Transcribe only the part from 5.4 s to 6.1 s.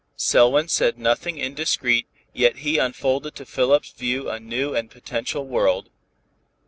world.